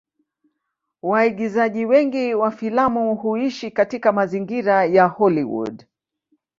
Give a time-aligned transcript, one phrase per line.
[1.01, 5.85] Waigizaji wengi wa filamu huishi katika mazingira ya Hollywood.